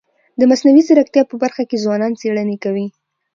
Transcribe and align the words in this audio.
د 0.39 0.41
مصنوعي 0.51 0.81
ځیرکتیا 0.87 1.23
په 1.27 1.35
برخه 1.43 1.63
کي 1.69 1.77
ځوانان 1.83 2.11
څيړني 2.21 2.57
کوي. 2.63 2.87